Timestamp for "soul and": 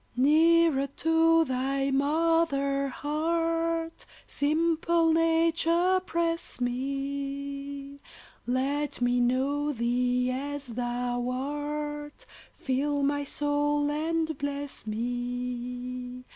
13.23-14.35